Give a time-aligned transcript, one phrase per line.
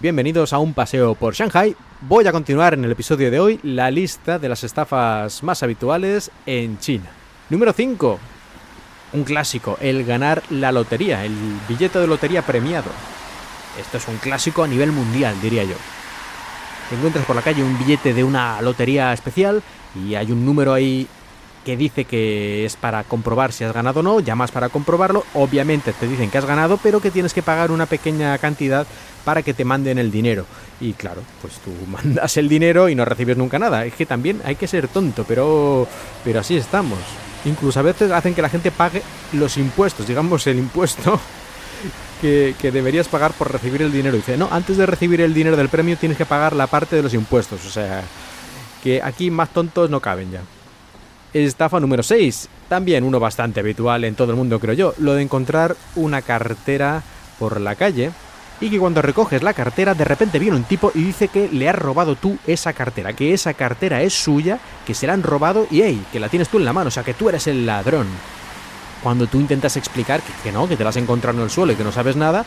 [0.00, 1.74] Bienvenidos a un paseo por Shanghai.
[2.02, 6.30] Voy a continuar en el episodio de hoy la lista de las estafas más habituales
[6.46, 7.10] en China.
[7.50, 8.20] Número 5.
[9.14, 11.34] Un clásico, el ganar la lotería, el
[11.68, 12.92] billete de lotería premiado.
[13.76, 15.74] Esto es un clásico a nivel mundial, diría yo.
[16.88, 19.64] Te encuentras por la calle un billete de una lotería especial
[19.96, 21.08] y hay un número ahí
[21.64, 25.92] que dice que es para comprobar si has ganado o no, llamas para comprobarlo, obviamente
[25.92, 28.86] te dicen que has ganado, pero que tienes que pagar una pequeña cantidad
[29.24, 30.46] para que te manden el dinero.
[30.80, 33.84] Y claro, pues tú mandas el dinero y no recibes nunca nada.
[33.84, 35.86] Es que también hay que ser tonto, pero,
[36.24, 36.98] pero así estamos.
[37.44, 41.20] Incluso a veces hacen que la gente pague los impuestos, digamos el impuesto
[42.20, 44.16] que, que, deberías pagar por recibir el dinero.
[44.16, 47.02] Dice, no, antes de recibir el dinero del premio tienes que pagar la parte de
[47.02, 47.64] los impuestos.
[47.64, 48.02] O sea,
[48.82, 50.40] que aquí más tontos no caben ya.
[51.32, 52.48] Estafa número 6.
[52.68, 54.94] También uno bastante habitual en todo el mundo, creo yo.
[54.98, 57.02] Lo de encontrar una cartera
[57.38, 58.10] por la calle
[58.60, 61.68] y que cuando recoges la cartera de repente viene un tipo y dice que le
[61.68, 65.66] has robado tú esa cartera, que esa cartera es suya, que se la han robado
[65.70, 67.66] y hey, que la tienes tú en la mano, o sea que tú eres el
[67.66, 68.06] ladrón.
[69.02, 71.72] Cuando tú intentas explicar que, que no, que te la has encontrado en el suelo
[71.72, 72.44] y que no sabes nada,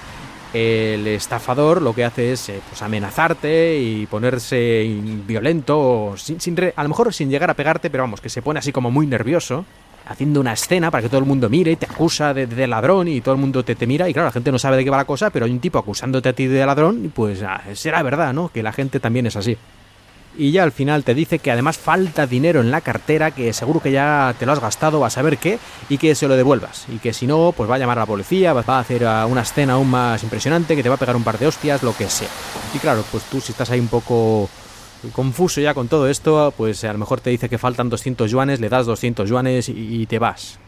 [0.54, 4.86] el estafador lo que hace es eh, pues amenazarte y ponerse
[5.26, 8.60] violento, sin, sin a lo mejor sin llegar a pegarte, pero vamos, que se pone
[8.60, 9.66] así como muy nervioso,
[10.06, 13.22] haciendo una escena para que todo el mundo mire y te acusa de, ladrón y
[13.22, 14.98] todo el mundo te, te, mira y claro, la gente no sabe de qué va
[14.98, 18.04] la cosa, pero hay un tipo acusándote a ti de ladrón y pues ah, será
[18.04, 18.50] verdad, ¿no?
[18.50, 19.58] Que la gente también es así
[20.38, 23.82] y ya al final te dice que además falta dinero en la cartera, que seguro
[23.82, 26.86] que ya te lo has gastado a saber qué, y que se lo devuelvas.
[26.90, 29.42] Y que si no, pues va a llamar a la policía, va a hacer una
[29.42, 32.10] escena aún más impresionante, que te va a pegar un par de hostias, lo que
[32.10, 32.30] sea.
[32.74, 34.50] Y claro, pues tú si estás ahí un poco
[35.14, 38.60] confuso ya con todo esto, pues a lo mejor te dice que faltan 200 yuanes,
[38.60, 40.60] le das 200 yuanes y te vas.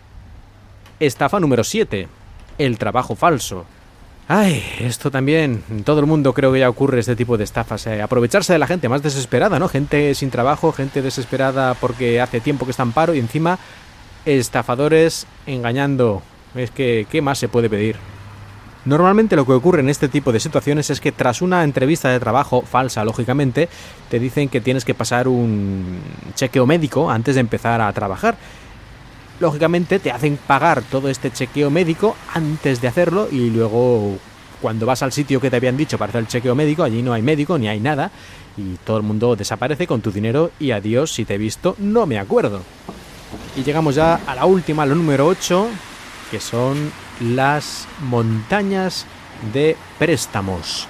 [1.00, 2.08] Estafa número 7.
[2.58, 3.66] El trabajo falso.
[4.28, 7.86] Ay, esto también, en todo el mundo creo que ya ocurre este tipo de estafas.
[7.88, 9.68] Eh, aprovecharse de la gente más desesperada, ¿no?
[9.68, 13.60] Gente sin trabajo, gente desesperada porque hace tiempo que está en paro y encima
[14.26, 16.22] estafadores engañando.
[16.56, 17.98] Es que, ¿qué más se puede pedir?
[18.86, 22.20] Normalmente lo que ocurre en este tipo de situaciones es que tras una entrevista de
[22.20, 23.68] trabajo, falsa lógicamente,
[24.10, 26.00] te dicen que tienes que pasar un
[26.36, 28.38] chequeo médico antes de empezar a trabajar
[29.40, 34.18] lógicamente te hacen pagar todo este chequeo médico antes de hacerlo y luego
[34.62, 37.14] cuando vas al sitio que te habían dicho para hacer el chequeo médico, allí no
[37.14, 38.12] hay médico ni hay nada
[38.56, 42.06] y todo el mundo desaparece con tu dinero y adiós, si te he visto, no
[42.06, 42.62] me acuerdo.
[43.56, 45.68] Y llegamos ya a la última, la número 8,
[46.32, 49.06] que son las montañas
[49.54, 50.88] de préstamos.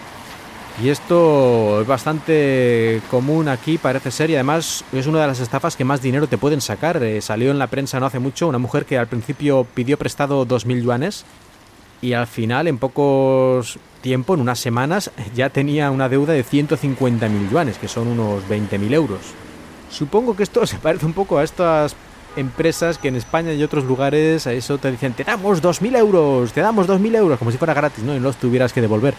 [0.82, 5.76] Y esto es bastante común aquí, parece ser, y además es una de las estafas
[5.76, 7.02] que más dinero te pueden sacar.
[7.04, 10.48] Eh, salió en la prensa no hace mucho una mujer que al principio pidió prestado
[10.48, 11.26] 2.000 yuanes
[12.04, 17.50] y al final, en pocos tiempo, en unas semanas, ya tenía una deuda de 150.000
[17.50, 19.22] yuanes, que son unos 20.000 euros.
[19.90, 21.96] Supongo que esto se parece un poco a estas
[22.36, 26.52] empresas que en España y otros lugares a eso te dicen, te damos 2.000 euros,
[26.52, 28.16] te damos 2.000 euros, como si fuera gratis, ¿no?
[28.16, 29.14] Y los tuvieras que devolver.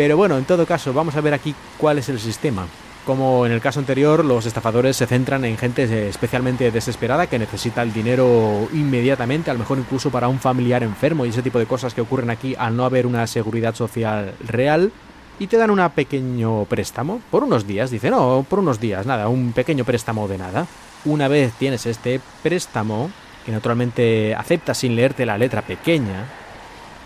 [0.00, 2.66] Pero bueno, en todo caso, vamos a ver aquí cuál es el sistema.
[3.04, 7.82] Como en el caso anterior, los estafadores se centran en gente especialmente desesperada que necesita
[7.82, 11.66] el dinero inmediatamente, a lo mejor incluso para un familiar enfermo y ese tipo de
[11.66, 14.90] cosas que ocurren aquí al no haber una seguridad social real.
[15.38, 17.90] Y te dan un pequeño préstamo por unos días.
[17.90, 20.66] Dice, no, por unos días, nada, un pequeño préstamo de nada.
[21.04, 23.10] Una vez tienes este préstamo,
[23.44, 26.24] que naturalmente aceptas sin leerte la letra pequeña,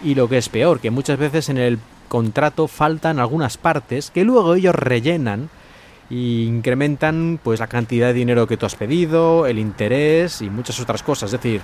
[0.05, 4.25] y lo que es peor, que muchas veces en el contrato faltan algunas partes que
[4.25, 5.51] luego ellos rellenan
[6.11, 10.79] e incrementan pues la cantidad de dinero que tú has pedido, el interés y muchas
[10.81, 11.33] otras cosas.
[11.33, 11.63] Es decir,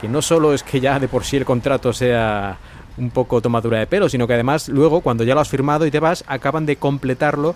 [0.00, 2.56] que no solo es que ya de por sí el contrato sea
[2.96, 5.90] un poco tomadura de pelo, sino que además luego cuando ya lo has firmado y
[5.90, 7.54] te vas, acaban de completarlo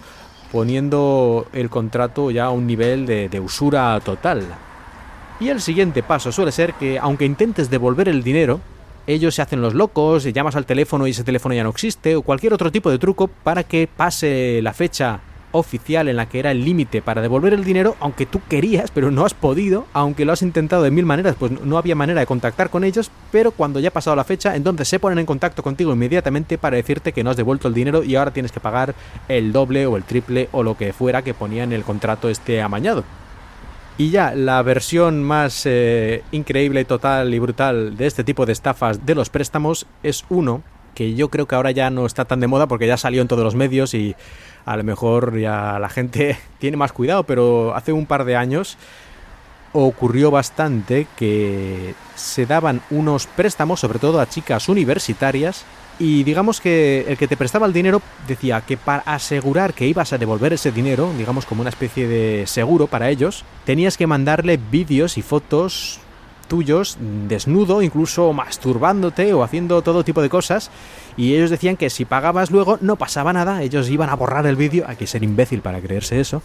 [0.53, 4.45] poniendo el contrato ya a un nivel de, de usura total.
[5.41, 8.61] Y el siguiente paso suele ser que aunque intentes devolver el dinero,
[9.09, 12.23] ellos se hacen los locos, llamas al teléfono y ese teléfono ya no existe, o
[12.23, 15.21] cualquier otro tipo de truco para que pase la fecha
[15.51, 19.11] oficial en la que era el límite para devolver el dinero, aunque tú querías, pero
[19.11, 22.27] no has podido, aunque lo has intentado de mil maneras, pues no había manera de
[22.27, 25.63] contactar con ellos, pero cuando ya ha pasado la fecha, entonces se ponen en contacto
[25.63, 28.95] contigo inmediatamente para decirte que no has devuelto el dinero y ahora tienes que pagar
[29.29, 32.61] el doble o el triple o lo que fuera que ponía en el contrato este
[32.61, 33.05] amañado.
[33.99, 39.05] Y ya la versión más eh, increíble, total y brutal de este tipo de estafas
[39.05, 40.63] de los préstamos es uno
[40.95, 43.29] que yo creo que ahora ya no está tan de moda porque ya salió en
[43.29, 44.15] todos los medios y
[44.65, 48.79] a lo mejor ya la gente tiene más cuidado, pero hace un par de años
[49.73, 55.65] ocurrió bastante que se daban unos préstamos, sobre todo a chicas universitarias,
[56.01, 60.13] Y digamos que el que te prestaba el dinero decía que para asegurar que ibas
[60.13, 64.61] a devolver ese dinero, digamos como una especie de seguro para ellos, tenías que mandarle
[64.71, 65.99] vídeos y fotos
[66.47, 66.97] tuyos
[67.29, 70.71] desnudo, incluso masturbándote o haciendo todo tipo de cosas.
[71.17, 74.57] Y ellos decían que si pagabas luego no pasaba nada, ellos iban a borrar el
[74.57, 76.43] vídeo, hay que ser imbécil para creerse eso,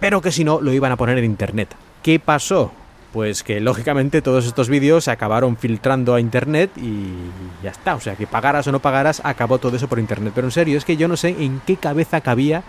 [0.00, 1.74] pero que si no lo iban a poner en internet.
[2.02, 2.72] ¿Qué pasó?
[3.16, 7.14] Pues que lógicamente todos estos vídeos se acabaron filtrando a internet y
[7.62, 7.94] ya está.
[7.94, 10.34] O sea que pagaras o no pagaras, acabó todo eso por internet.
[10.34, 12.62] Pero en serio, es que yo no sé en qué cabeza cabía,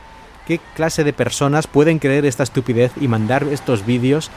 [0.47, 4.31] qué clase de personas pueden creer esta estupidez y mandar estos vídeos.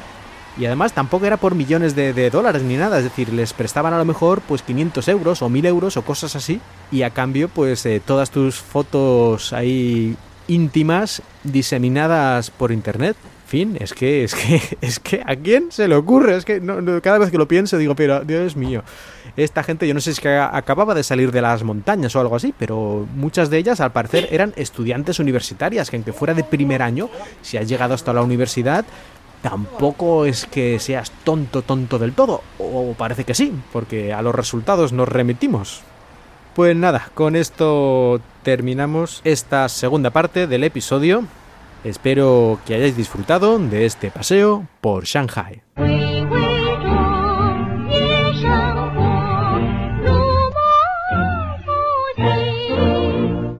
[0.59, 3.99] Y además tampoco era por millones de, dólares ni nada, es decir, les prestaban a
[3.99, 6.61] lo mejor pues 500 euros o 1000 euros o cosas así.
[6.91, 10.17] Y a cambio pues eh, todas tus fotos ahí
[10.49, 13.17] íntimas diseminadas por internet
[13.51, 16.37] fin, es que, es que, es que, ¿a quién se le ocurre?
[16.37, 16.63] Es que
[17.03, 18.85] cada vez que lo pienso digo, pero Dios mío,
[19.37, 22.21] esta gente, yo no sé si es que acababa de salir de las montañas o
[22.21, 26.45] algo así, pero muchas de ellas al parecer eran estudiantes universitarias, que aunque fuera de
[26.45, 27.11] primer año,
[27.43, 28.85] si has llegado hasta la universidad,
[29.43, 34.35] tampoco es que seas tonto, tonto del todo, o parece que sí, porque a los
[34.35, 35.83] resultados nos remitimos.
[36.55, 41.25] Pues nada, con esto terminamos esta segunda parte del episodio.
[41.85, 45.63] Espero que hayáis disfrutado de este paseo por Shanghai.